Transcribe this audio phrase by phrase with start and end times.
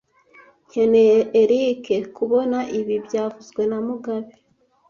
[0.67, 1.83] Nkeneye Eric
[2.17, 4.33] kubona ibi byavuzwe na mugabe